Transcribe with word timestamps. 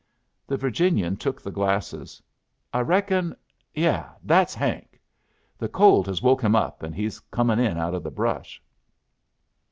The 0.47 0.57
Virginian 0.57 1.15
took 1.15 1.39
the 1.43 1.51
glasses. 1.51 2.23
"I 2.73 2.79
reckon 2.79 3.35
yes, 3.75 4.09
that's 4.23 4.55
Hank. 4.55 4.99
The 5.59 5.69
cold 5.69 6.07
has 6.07 6.23
woke 6.23 6.43
him 6.43 6.55
up, 6.55 6.81
and 6.81 6.95
he's 6.95 7.19
comin' 7.19 7.59
in 7.59 7.77
out 7.77 7.93
o' 7.93 7.99
the 7.99 8.09
brush." 8.09 8.59